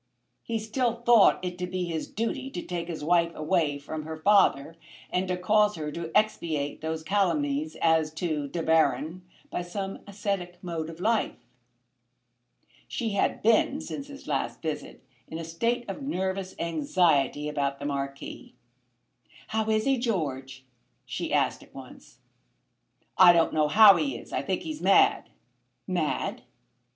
[0.41, 4.17] He still thought it to be his duty to take his wife away from her
[4.17, 4.75] father,
[5.11, 10.57] and to cause her to expiate those calumnies as to De Baron by some ascetic
[10.63, 11.45] mode of life.
[12.87, 17.85] She had been, since his last visit, in a state of nervous anxiety about the
[17.85, 18.55] Marquis.
[19.49, 20.65] "How is he, George?"
[21.05, 22.17] she asked at once.
[23.19, 24.33] "I don't know how he is.
[24.33, 25.29] I think he's mad."
[25.85, 26.41] "Mad?"